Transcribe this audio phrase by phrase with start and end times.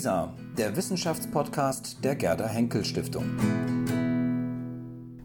[0.00, 3.26] WISA, der Wissenschaftspodcast der Gerda Henkel Stiftung.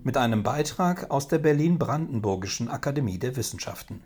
[0.04, 4.04] Mit einem Beitrag aus der Berlin-Brandenburgischen Akademie der Wissenschaften.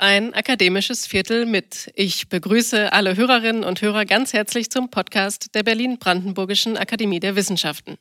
[0.00, 1.90] Ein akademisches Viertel mit.
[1.94, 7.98] Ich begrüße alle Hörerinnen und Hörer ganz herzlich zum Podcast der Berlin-Brandenburgischen Akademie der Wissenschaften.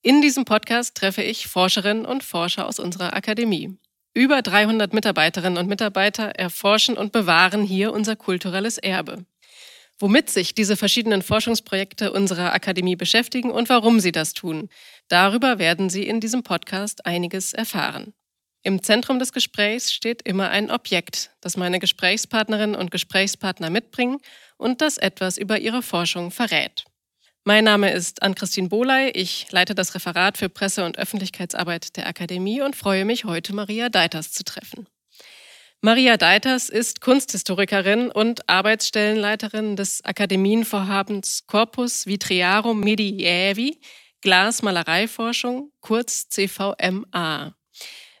[0.00, 3.76] In diesem Podcast treffe ich Forscherinnen und Forscher aus unserer Akademie.
[4.14, 9.26] Über 300 Mitarbeiterinnen und Mitarbeiter erforschen und bewahren hier unser kulturelles Erbe.
[9.98, 14.70] Womit sich diese verschiedenen Forschungsprojekte unserer Akademie beschäftigen und warum sie das tun,
[15.08, 18.14] darüber werden Sie in diesem Podcast einiges erfahren.
[18.66, 24.20] Im Zentrum des Gesprächs steht immer ein Objekt, das meine Gesprächspartnerinnen und Gesprächspartner mitbringen
[24.56, 26.84] und das etwas über ihre Forschung verrät.
[27.44, 29.10] Mein Name ist Ann-Christine Bohley.
[29.10, 33.90] Ich leite das Referat für Presse- und Öffentlichkeitsarbeit der Akademie und freue mich, heute Maria
[33.90, 34.88] Deiters zu treffen.
[35.82, 43.78] Maria Deiters ist Kunsthistorikerin und Arbeitsstellenleiterin des Akademienvorhabens Corpus Vitriarum Medievi,
[44.22, 47.54] Glasmalereiforschung, kurz CVMA.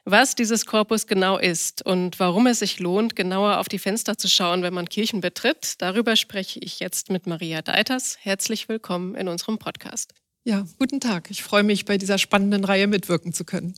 [0.06, 4.28] Was dieses Korpus genau ist und warum es sich lohnt, genauer auf die Fenster zu
[4.28, 8.18] schauen, wenn man Kirchen betritt, darüber spreche ich jetzt mit Maria Deiters.
[8.20, 10.12] Herzlich willkommen in unserem Podcast.
[10.44, 11.30] Ja, guten Tag.
[11.30, 13.76] Ich freue mich, bei dieser spannenden Reihe mitwirken zu können.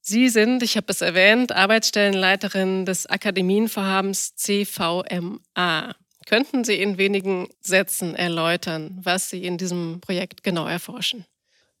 [0.00, 5.96] Sie sind, ich habe es erwähnt, Arbeitsstellenleiterin des Akademienvorhabens CVMA.
[6.26, 11.26] Könnten Sie in wenigen Sätzen erläutern, was Sie in diesem Projekt genau erforschen?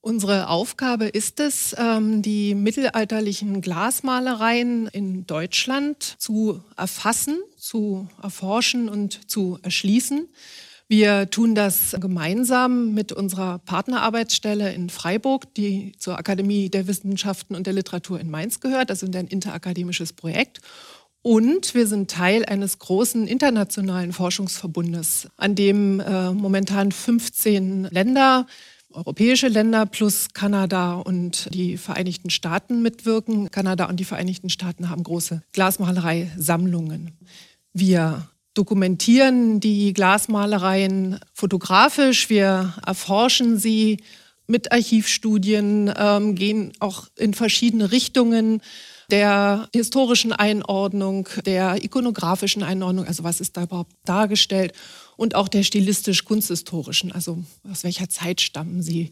[0.04, 9.30] Unsere Aufgabe ist es, ähm, die mittelalterlichen Glasmalereien in Deutschland zu erfassen, zu erforschen und
[9.30, 10.28] zu erschließen.
[10.88, 17.66] Wir tun das gemeinsam mit unserer Partnerarbeitsstelle in Freiburg, die zur Akademie der Wissenschaften und
[17.66, 18.90] der Literatur in Mainz gehört.
[18.90, 20.60] Das ist ein interakademisches Projekt.
[21.22, 28.46] Und wir sind Teil eines großen internationalen Forschungsverbundes, an dem äh, momentan 15 Länder
[28.94, 33.50] europäische Länder plus Kanada und die Vereinigten Staaten mitwirken.
[33.50, 37.12] Kanada und die Vereinigten Staaten haben große Glasmalerei-Sammlungen.
[37.72, 43.98] Wir dokumentieren die Glasmalereien fotografisch, wir erforschen sie
[44.46, 48.60] mit Archivstudien, ähm, gehen auch in verschiedene Richtungen
[49.10, 54.72] der historischen Einordnung, der ikonografischen Einordnung, also was ist da überhaupt dargestellt
[55.16, 59.10] und auch der stilistisch-kunsthistorischen, also aus welcher Zeit stammen sie,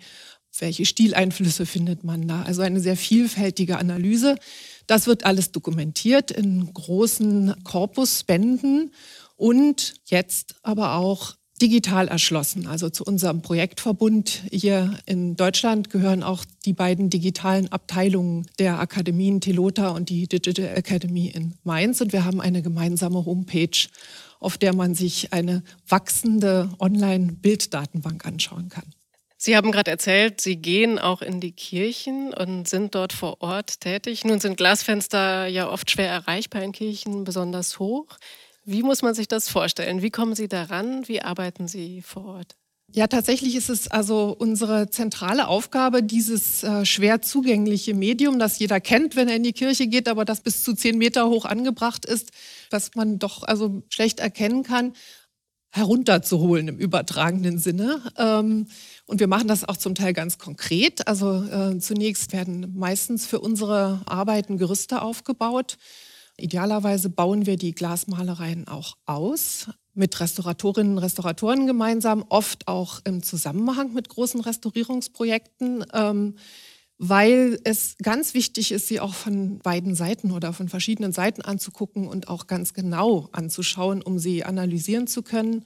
[0.59, 2.43] welche Stileinflüsse findet man da.
[2.43, 4.37] Also eine sehr vielfältige Analyse.
[4.87, 8.93] Das wird alles dokumentiert in großen Korpusbänden
[9.37, 12.67] und jetzt aber auch digital erschlossen.
[12.67, 19.41] Also zu unserem Projektverbund hier in Deutschland gehören auch die beiden digitalen Abteilungen der Akademien
[19.41, 22.01] Telota und die Digital Academy in Mainz.
[22.01, 23.89] Und wir haben eine gemeinsame Homepage,
[24.41, 28.93] auf der man sich eine wachsende Online-Bilddatenbank anschauen kann.
[29.37, 33.81] Sie haben gerade erzählt, Sie gehen auch in die Kirchen und sind dort vor Ort
[33.81, 34.25] tätig.
[34.25, 38.07] Nun sind Glasfenster ja oft schwer erreichbar in Kirchen, besonders hoch.
[38.65, 40.03] Wie muss man sich das vorstellen?
[40.03, 41.09] Wie kommen Sie daran?
[41.09, 42.57] Wie arbeiten Sie vor Ort?
[42.95, 48.81] Ja, tatsächlich ist es also unsere zentrale Aufgabe, dieses äh, schwer zugängliche Medium, das jeder
[48.81, 52.05] kennt, wenn er in die Kirche geht, aber das bis zu zehn Meter hoch angebracht
[52.05, 52.33] ist,
[52.71, 54.93] was man doch also schlecht erkennen kann,
[55.71, 58.03] herunterzuholen im übertragenen Sinne.
[58.19, 58.67] Ähm,
[59.07, 61.09] und wir machen das auch zum Teil ganz konkret.
[61.09, 65.79] Also äh, zunächst werden meistens für unsere Arbeiten Gerüste aufgebaut.
[66.39, 73.23] Idealerweise bauen wir die Glasmalereien auch aus mit Restauratorinnen und Restauratoren gemeinsam, oft auch im
[73.23, 76.37] Zusammenhang mit großen Restaurierungsprojekten, ähm,
[76.99, 82.07] weil es ganz wichtig ist, sie auch von beiden Seiten oder von verschiedenen Seiten anzugucken
[82.07, 85.65] und auch ganz genau anzuschauen, um sie analysieren zu können.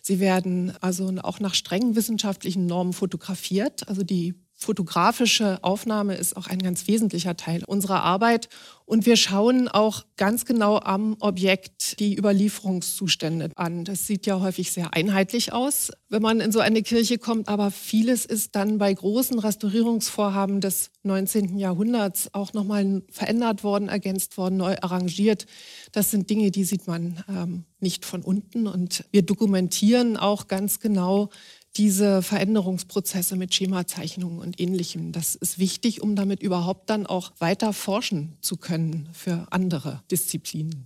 [0.00, 3.88] Sie werden also auch nach strengen wissenschaftlichen Normen fotografiert.
[3.88, 8.48] Also die fotografische Aufnahme ist auch ein ganz wesentlicher Teil unserer Arbeit.
[8.86, 13.84] Und wir schauen auch ganz genau am Objekt die Überlieferungszustände an.
[13.84, 17.48] Das sieht ja häufig sehr einheitlich aus, wenn man in so eine Kirche kommt.
[17.48, 21.58] Aber vieles ist dann bei großen Restaurierungsvorhaben des 19.
[21.58, 25.46] Jahrhunderts auch nochmal verändert worden, ergänzt worden, neu arrangiert.
[25.92, 28.66] Das sind Dinge, die sieht man ähm, nicht von unten.
[28.68, 31.30] Und wir dokumentieren auch ganz genau,
[31.76, 35.12] diese Veränderungsprozesse mit Schemazeichnungen und ähnlichem.
[35.12, 40.84] Das ist wichtig, um damit überhaupt dann auch weiter forschen zu können für andere Disziplinen.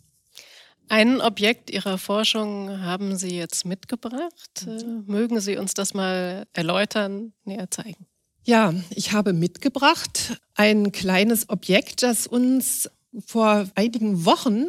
[0.88, 4.66] Ein Objekt Ihrer Forschung haben Sie jetzt mitgebracht.
[4.66, 5.04] Mhm.
[5.06, 8.06] Mögen Sie uns das mal erläutern, näher zeigen?
[8.44, 12.90] Ja, ich habe mitgebracht ein kleines Objekt, das uns
[13.24, 14.68] vor einigen Wochen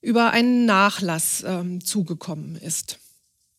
[0.00, 2.98] über einen Nachlass ähm, zugekommen ist.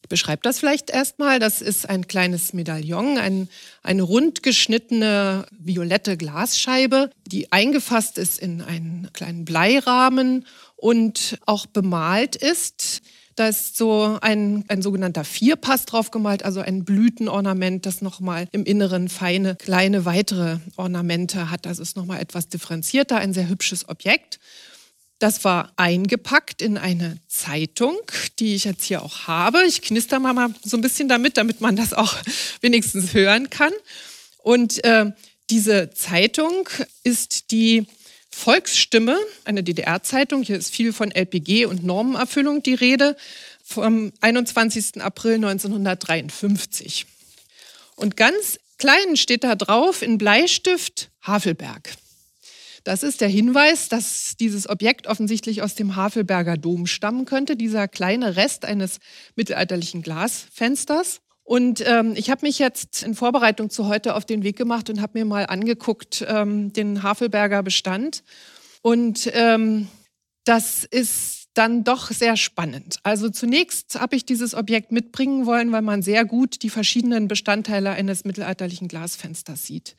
[0.09, 1.39] Beschreibe das vielleicht erstmal.
[1.39, 3.49] Das ist ein kleines Medaillon, ein,
[3.81, 10.45] eine rund geschnittene violette Glasscheibe, die eingefasst ist in einen kleinen Bleirahmen
[10.75, 13.01] und auch bemalt ist.
[13.35, 18.63] Da ist so ein, ein sogenannter Vierpass drauf gemalt, also ein Blütenornament, das nochmal im
[18.63, 21.65] Inneren feine, kleine weitere Ornamente hat.
[21.65, 24.39] Das ist nochmal etwas differenzierter, ein sehr hübsches Objekt.
[25.19, 27.97] Das war eingepackt in eine Zeitung,
[28.39, 29.63] die ich jetzt hier auch habe.
[29.65, 32.15] Ich knister mal so ein bisschen damit, damit man das auch
[32.61, 33.71] wenigstens hören kann.
[34.39, 35.11] Und äh,
[35.49, 36.67] diese Zeitung
[37.03, 37.87] ist die
[38.29, 40.43] Volksstimme, eine DDR-Zeitung.
[40.43, 43.15] Hier ist viel von LPG und Normenerfüllung die Rede,
[43.63, 45.01] vom 21.
[45.01, 47.05] April 1953.
[47.95, 51.91] Und ganz klein steht da drauf in Bleistift Havelberg.
[52.83, 57.87] Das ist der Hinweis, dass dieses Objekt offensichtlich aus dem Havelberger Dom stammen könnte, dieser
[57.87, 58.99] kleine Rest eines
[59.35, 61.21] mittelalterlichen Glasfensters.
[61.43, 65.01] Und ähm, ich habe mich jetzt in Vorbereitung zu heute auf den Weg gemacht und
[65.01, 68.23] habe mir mal angeguckt ähm, den Havelberger Bestand.
[68.81, 69.87] Und ähm,
[70.43, 72.97] das ist dann doch sehr spannend.
[73.03, 77.91] Also zunächst habe ich dieses Objekt mitbringen wollen, weil man sehr gut die verschiedenen Bestandteile
[77.91, 79.95] eines mittelalterlichen Glasfensters sieht.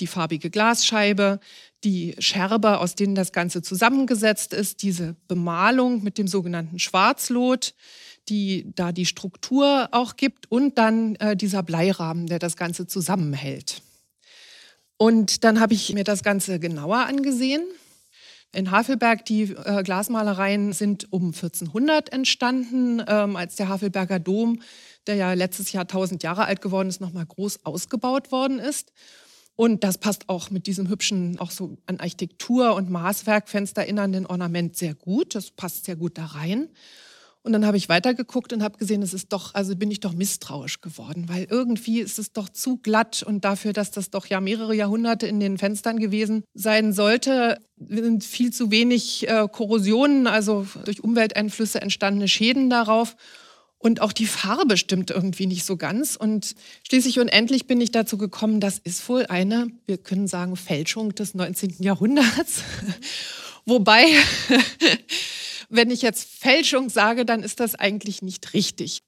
[0.00, 1.40] Die farbige Glasscheibe,
[1.84, 7.74] die Scherbe, aus denen das Ganze zusammengesetzt ist, diese Bemalung mit dem sogenannten Schwarzlot,
[8.28, 13.82] die da die Struktur auch gibt und dann äh, dieser Bleirahmen, der das Ganze zusammenhält.
[14.96, 17.62] Und dann habe ich mir das Ganze genauer angesehen.
[18.52, 24.60] In Havelberg, die äh, Glasmalereien sind um 1400 entstanden, ähm, als der Havelberger Dom,
[25.06, 28.92] der ja letztes Jahr 1000 Jahre alt geworden ist, nochmal groß ausgebaut worden ist.
[29.60, 34.74] Und das passt auch mit diesem hübschen, auch so an Architektur und Maßwerk, fensterinnernden Ornament
[34.74, 35.34] sehr gut.
[35.34, 36.70] Das passt sehr gut da rein.
[37.42, 40.14] Und dann habe ich weitergeguckt und habe gesehen, es ist doch, also bin ich doch
[40.14, 44.40] misstrauisch geworden, weil irgendwie ist es doch zu glatt und dafür, dass das doch ja
[44.40, 50.66] mehrere Jahrhunderte in den Fenstern gewesen sein sollte, sind viel zu wenig äh, Korrosionen, also
[50.86, 53.14] durch Umwelteinflüsse entstandene Schäden darauf.
[53.82, 56.14] Und auch die Farbe stimmt irgendwie nicht so ganz.
[56.14, 56.54] Und
[56.86, 61.14] schließlich und endlich bin ich dazu gekommen, das ist wohl eine, wir können sagen, Fälschung
[61.14, 61.76] des 19.
[61.78, 62.62] Jahrhunderts.
[63.64, 64.04] Wobei,
[65.70, 69.02] wenn ich jetzt Fälschung sage, dann ist das eigentlich nicht richtig.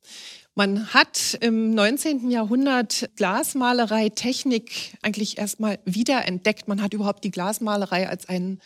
[0.55, 2.31] Man hat im 19.
[2.31, 6.67] Jahrhundert Glasmalerei, Technik eigentlich erstmal wiederentdeckt.
[6.67, 8.59] Man hat überhaupt die Glasmalerei als ein,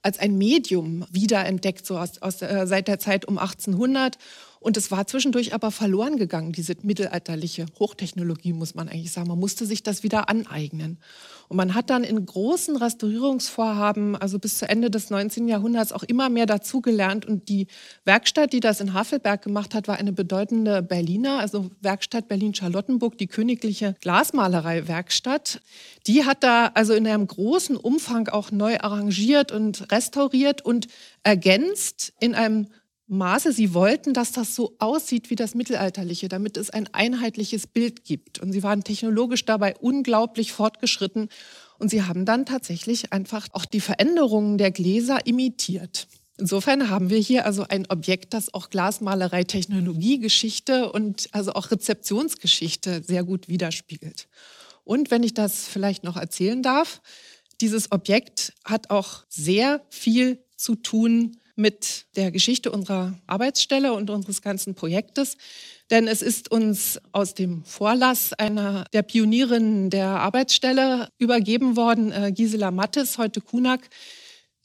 [0.00, 4.16] als ein Medium wiederentdeckt, so aus, aus, äh, seit der Zeit um 1800.
[4.62, 9.28] Und es war zwischendurch aber verloren gegangen, diese mittelalterliche Hochtechnologie, muss man eigentlich sagen.
[9.28, 10.98] Man musste sich das wieder aneignen.
[11.48, 15.48] Und man hat dann in großen Restaurierungsvorhaben, also bis zu Ende des 19.
[15.48, 17.26] Jahrhunderts, auch immer mehr dazugelernt.
[17.26, 17.66] Und die
[18.04, 23.26] Werkstatt, die das in Havelberg gemacht hat, war eine bedeutende Berliner, also Werkstatt Berlin-Charlottenburg, die
[23.26, 25.60] königliche Glasmalerei-Werkstatt.
[26.06, 30.86] Die hat da also in einem großen Umfang auch neu arrangiert und restauriert und
[31.22, 32.68] ergänzt in einem
[33.12, 33.52] Maße.
[33.52, 38.40] Sie wollten, dass das so aussieht wie das Mittelalterliche, damit es ein einheitliches Bild gibt.
[38.40, 41.28] Und sie waren technologisch dabei unglaublich fortgeschritten.
[41.78, 46.08] Und sie haben dann tatsächlich einfach auch die Veränderungen der Gläser imitiert.
[46.38, 51.70] Insofern haben wir hier also ein Objekt, das auch Glasmalerei, Technologie, Geschichte und also auch
[51.70, 54.28] Rezeptionsgeschichte sehr gut widerspiegelt.
[54.84, 57.00] Und wenn ich das vielleicht noch erzählen darf,
[57.60, 64.42] dieses Objekt hat auch sehr viel zu tun mit der Geschichte unserer Arbeitsstelle und unseres
[64.42, 65.36] ganzen Projektes.
[65.90, 72.32] Denn es ist uns aus dem Vorlass einer der Pionierinnen der Arbeitsstelle übergeben worden, äh,
[72.32, 73.90] Gisela Mattes, heute Kunak.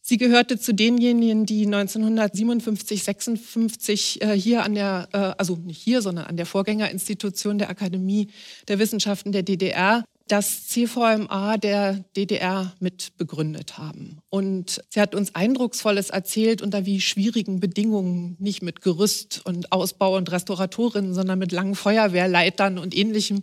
[0.02, 6.02] Sie gehörte zu denjenigen, die 1957, 56 äh, hier an der, äh, also nicht hier,
[6.02, 8.30] sondern an der Vorgängerinstitution der Akademie
[8.70, 14.20] der Wissenschaften der DDR das CVMA der DDR mit begründet haben.
[14.30, 20.16] Und sie hat uns Eindrucksvolles erzählt, unter wie schwierigen Bedingungen, nicht mit Gerüst und Ausbau
[20.16, 23.42] und Restauratorinnen, sondern mit langen Feuerwehrleitern und ähnlichem,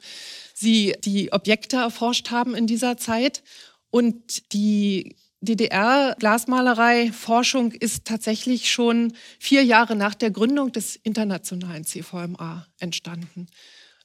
[0.55, 3.43] sie die Objekte erforscht haben in dieser Zeit.
[3.91, 13.49] Und die DDR-Glasmalerei-Forschung ist tatsächlich schon vier Jahre nach der Gründung des internationalen CVMA entstanden.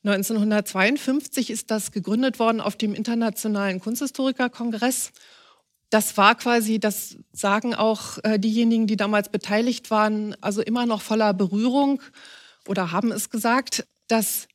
[0.03, 5.11] 1952 ist das gegründet worden auf dem Internationalen Kunsthistorikerkongress.
[5.89, 11.01] das war quasi, das sagen auch äh, diejenigen, die damals beteiligt waren, also immer noch
[11.01, 12.01] voller Berührung
[12.67, 14.47] oder haben es gesagt, dass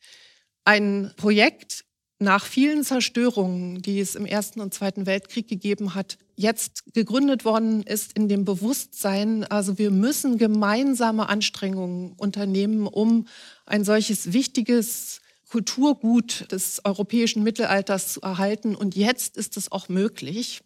[0.65, 1.85] ein Projekt
[2.19, 7.83] nach vielen Zerstörungen, die es im Ersten und Zweiten Weltkrieg gegeben hat, jetzt gegründet worden
[7.83, 13.27] ist in dem Bewusstsein, also wir müssen gemeinsame Anstrengungen unternehmen, um
[13.67, 15.21] ein solches wichtiges
[15.55, 18.75] Kulturgut des europäischen Mittelalters zu erhalten.
[18.75, 20.63] Und jetzt ist es auch möglich,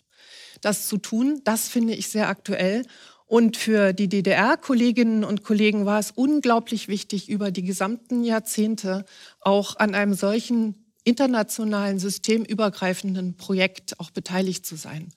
[0.63, 1.43] das zu tun.
[1.45, 2.87] Das finde ich sehr aktuell.
[3.27, 9.05] Und für die DDR-Kolleginnen und Kollegen war es unglaublich wichtig, über die gesamten Jahrzehnte
[9.41, 15.13] auch an einem solchen internationalen systemübergreifenden Projekt auch beteiligt zu sein.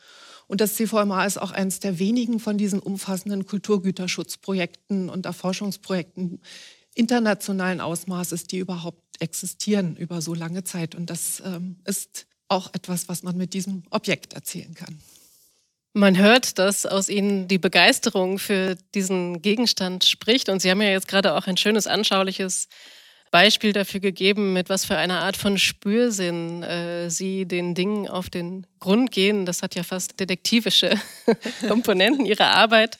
[0.47, 6.41] Und das CVMA ist auch eines der wenigen von diesen umfassenden Kulturgüterschutzprojekten und Erforschungsprojekten
[7.01, 10.93] internationalen Ausmaßes, die überhaupt existieren über so lange Zeit.
[10.93, 14.99] Und das ähm, ist auch etwas, was man mit diesem Objekt erzählen kann.
[15.93, 20.47] Man hört, dass aus Ihnen die Begeisterung für diesen Gegenstand spricht.
[20.47, 22.67] Und Sie haben ja jetzt gerade auch ein schönes, anschauliches
[23.31, 28.29] Beispiel dafür gegeben, mit was für einer Art von Spürsinn äh, Sie den Dingen auf
[28.29, 29.47] den Grund gehen.
[29.47, 30.91] Das hat ja fast detektivische
[31.67, 32.99] Komponenten Ihrer Arbeit.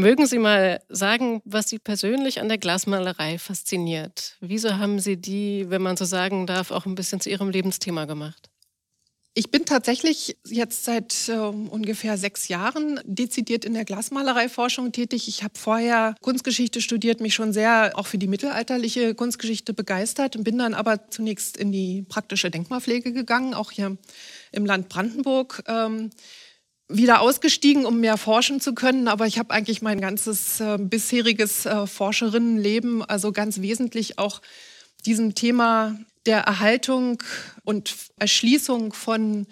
[0.00, 4.38] Mögen Sie mal sagen, was Sie persönlich an der Glasmalerei fasziniert?
[4.40, 8.06] Wieso haben Sie die, wenn man so sagen darf, auch ein bisschen zu Ihrem Lebensthema
[8.06, 8.48] gemacht?
[9.34, 15.28] Ich bin tatsächlich jetzt seit äh, ungefähr sechs Jahren dezidiert in der Glasmalereiforschung tätig.
[15.28, 20.44] Ich habe vorher Kunstgeschichte studiert, mich schon sehr auch für die mittelalterliche Kunstgeschichte begeistert und
[20.44, 23.98] bin dann aber zunächst in die praktische Denkmalpflege gegangen, auch hier
[24.50, 25.62] im Land Brandenburg.
[25.68, 26.08] Ähm,
[26.90, 31.66] wieder ausgestiegen, um mehr forschen zu können, aber ich habe eigentlich mein ganzes äh, bisheriges
[31.66, 34.42] äh, Forscherinnenleben, also ganz wesentlich auch
[35.06, 37.22] diesem Thema der Erhaltung
[37.64, 39.46] und Erschließung von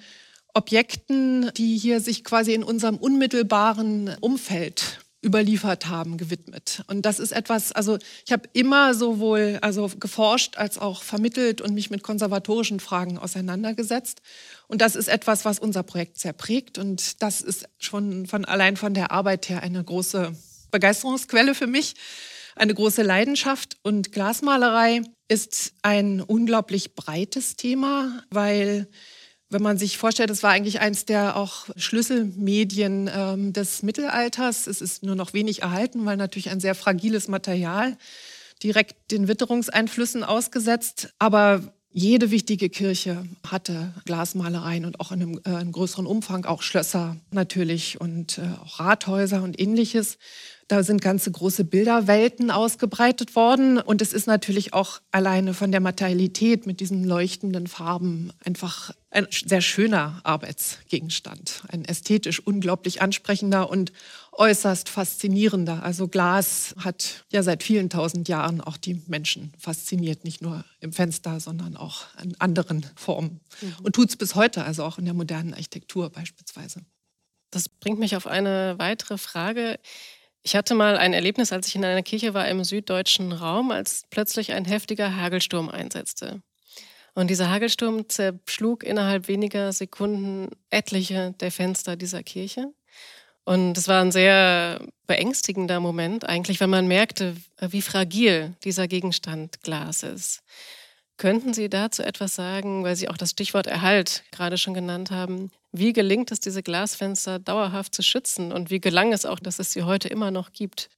[0.52, 6.82] Objekten, die hier sich quasi in unserem unmittelbaren Umfeld überliefert haben, gewidmet.
[6.86, 11.74] Und das ist etwas, also ich habe immer sowohl also geforscht als auch vermittelt und
[11.74, 14.22] mich mit konservatorischen Fragen auseinandergesetzt.
[14.68, 16.78] Und das ist etwas, was unser Projekt sehr prägt.
[16.78, 20.32] Und das ist schon von allein von der Arbeit her eine große
[20.70, 21.94] Begeisterungsquelle für mich
[22.58, 28.88] eine große Leidenschaft und Glasmalerei ist ein unglaublich breites Thema, weil
[29.50, 34.66] wenn man sich vorstellt, es war eigentlich eines der auch Schlüsselmedien ähm, des Mittelalters.
[34.66, 37.96] Es ist nur noch wenig erhalten, weil natürlich ein sehr fragiles Material
[38.62, 41.14] direkt den Witterungseinflüssen ausgesetzt.
[41.18, 46.62] Aber jede wichtige Kirche hatte Glasmalereien und auch in einem, äh, in größeren Umfang auch
[46.62, 50.18] Schlösser natürlich und äh, auch Rathäuser und ähnliches.
[50.68, 53.78] Da sind ganze große Bilderwelten ausgebreitet worden.
[53.78, 59.26] Und es ist natürlich auch alleine von der Materialität mit diesen leuchtenden Farben einfach ein
[59.30, 61.62] sehr schöner Arbeitsgegenstand.
[61.68, 63.92] Ein ästhetisch unglaublich ansprechender und
[64.32, 65.82] äußerst faszinierender.
[65.82, 70.92] Also Glas hat ja seit vielen tausend Jahren auch die Menschen fasziniert, nicht nur im
[70.92, 73.40] Fenster, sondern auch in anderen Formen.
[73.62, 73.74] Mhm.
[73.84, 76.82] Und tut es bis heute, also auch in der modernen Architektur beispielsweise.
[77.50, 79.78] Das bringt mich auf eine weitere Frage.
[80.42, 84.04] Ich hatte mal ein Erlebnis, als ich in einer Kirche war im süddeutschen Raum, als
[84.10, 86.42] plötzlich ein heftiger Hagelsturm einsetzte.
[87.14, 92.72] Und dieser Hagelsturm zerschlug innerhalb weniger Sekunden etliche der Fenster dieser Kirche.
[93.44, 99.62] Und es war ein sehr beängstigender Moment eigentlich, weil man merkte, wie fragil dieser Gegenstand
[99.62, 100.42] Glas ist.
[101.16, 105.50] Könnten Sie dazu etwas sagen, weil Sie auch das Stichwort Erhalt gerade schon genannt haben?
[105.72, 109.72] Wie gelingt es, diese Glasfenster dauerhaft zu schützen und wie gelang es auch, dass es
[109.72, 110.88] sie heute immer noch gibt?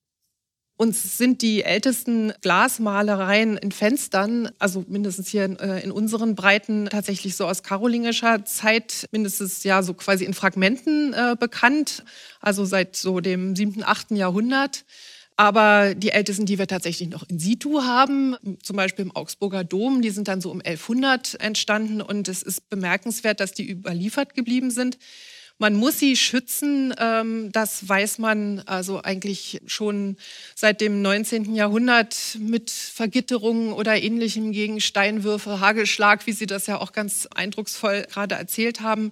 [0.80, 6.86] Uns sind die ältesten Glasmalereien in Fenstern, also mindestens hier in, äh, in, unseren Breiten,
[6.86, 12.02] tatsächlich so aus karolingischer Zeit, mindestens ja so quasi in Fragmenten äh, bekannt,
[12.40, 14.86] also seit so dem siebten, achten Jahrhundert.
[15.40, 20.02] Aber die ältesten, die wir tatsächlich noch in situ haben, zum Beispiel im Augsburger Dom,
[20.02, 24.70] die sind dann so um 1100 entstanden und es ist bemerkenswert, dass die überliefert geblieben
[24.70, 24.98] sind.
[25.56, 30.18] Man muss sie schützen, ähm, das weiß man also eigentlich schon
[30.54, 31.54] seit dem 19.
[31.54, 38.06] Jahrhundert mit Vergitterungen oder ähnlichem gegen Steinwürfe, Hagelschlag, wie Sie das ja auch ganz eindrucksvoll
[38.10, 39.10] gerade erzählt haben.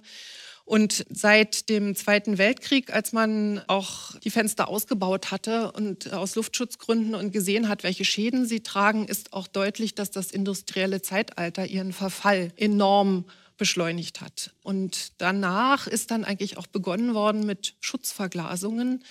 [0.69, 7.15] Und seit dem Zweiten Weltkrieg, als man auch die Fenster ausgebaut hatte und aus Luftschutzgründen
[7.15, 11.91] und gesehen hat, welche Schäden sie tragen, ist auch deutlich, dass das industrielle Zeitalter ihren
[11.91, 13.25] Verfall enorm
[13.57, 14.53] beschleunigt hat.
[14.61, 19.03] Und danach ist dann eigentlich auch begonnen worden mit Schutzverglasungen.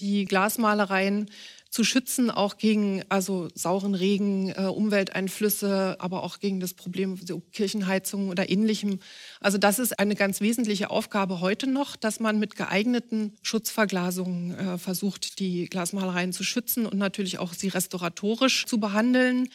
[0.00, 1.30] Die Glasmalereien
[1.70, 7.40] zu schützen, auch gegen also sauren Regen, äh, Umwelteinflüsse, aber auch gegen das Problem so
[7.52, 9.00] Kirchenheizung oder ähnlichem.
[9.40, 14.78] Also das ist eine ganz wesentliche Aufgabe heute noch, dass man mit geeigneten Schutzverglasungen äh,
[14.78, 19.48] versucht, die Glasmalereien zu schützen und natürlich auch sie restauratorisch zu behandeln.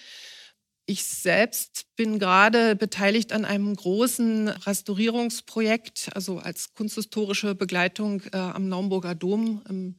[0.86, 8.68] Ich selbst bin gerade beteiligt an einem großen Restaurierungsprojekt, also als kunsthistorische Begleitung äh, am
[8.68, 9.62] Naumburger Dom.
[9.70, 9.96] Im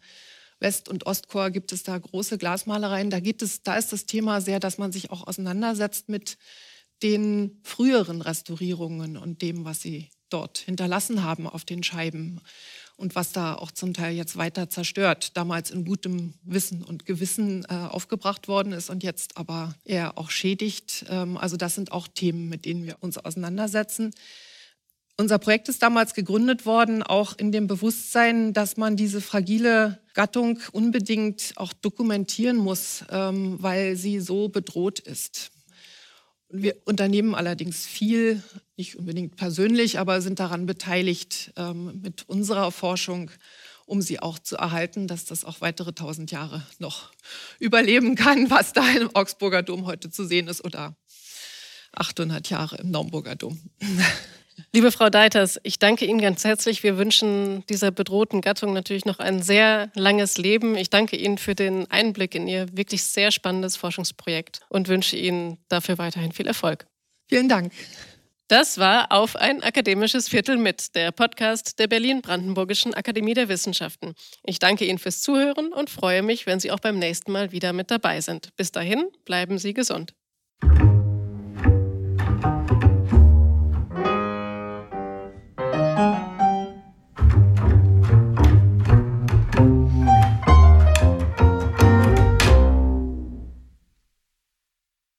[0.62, 3.11] West- und Ostchor gibt es da große Glasmalereien.
[3.11, 6.38] Da, geht es, da ist das Thema sehr, dass man sich auch auseinandersetzt mit
[7.02, 12.40] den früheren Restaurierungen und dem, was sie dort hinterlassen haben auf den Scheiben
[12.97, 17.64] und was da auch zum Teil jetzt weiter zerstört, damals in gutem Wissen und Gewissen
[17.69, 21.04] äh, aufgebracht worden ist und jetzt aber eher auch schädigt.
[21.09, 24.12] Ähm, also das sind auch Themen, mit denen wir uns auseinandersetzen.
[25.19, 30.59] Unser Projekt ist damals gegründet worden, auch in dem Bewusstsein, dass man diese fragile Gattung
[30.73, 35.50] unbedingt auch dokumentieren muss, ähm, weil sie so bedroht ist.
[36.49, 38.42] Wir unternehmen allerdings viel,
[38.76, 43.31] nicht unbedingt persönlich, aber sind daran beteiligt ähm, mit unserer Forschung,
[43.87, 47.12] um sie auch zu erhalten, dass das auch weitere tausend Jahre noch
[47.59, 50.97] überleben kann, was da im Augsburger Dom heute zu sehen ist oder
[51.92, 53.61] 800 Jahre im Naumburger Dom.
[54.73, 56.82] Liebe Frau Deiters, ich danke Ihnen ganz herzlich.
[56.82, 60.76] Wir wünschen dieser bedrohten Gattung natürlich noch ein sehr langes Leben.
[60.76, 65.59] Ich danke Ihnen für den Einblick in Ihr wirklich sehr spannendes Forschungsprojekt und wünsche Ihnen
[65.68, 66.87] dafür weiterhin viel Erfolg.
[67.28, 67.73] Vielen Dank.
[68.49, 74.14] Das war auf ein akademisches Viertel mit, der Podcast der Berlin-Brandenburgischen Akademie der Wissenschaften.
[74.44, 77.73] Ich danke Ihnen fürs Zuhören und freue mich, wenn Sie auch beim nächsten Mal wieder
[77.73, 78.54] mit dabei sind.
[78.56, 80.12] Bis dahin, bleiben Sie gesund.